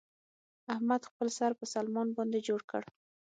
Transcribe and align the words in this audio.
احمد 0.73 1.01
خپل 1.09 1.27
سر 1.37 1.51
په 1.59 1.65
سلمان 1.73 2.07
باندې 2.17 2.39
جوړ 2.47 2.61
کړ. 2.71 2.83